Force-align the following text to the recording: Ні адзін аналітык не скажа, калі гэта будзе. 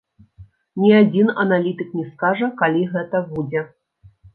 Ні 0.83 0.89
адзін 1.01 1.29
аналітык 1.45 1.95
не 2.01 2.09
скажа, 2.11 2.53
калі 2.65 2.85
гэта 2.99 3.27
будзе. 3.33 3.69